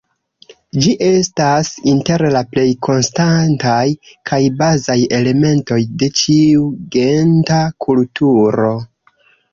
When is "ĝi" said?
0.83-0.93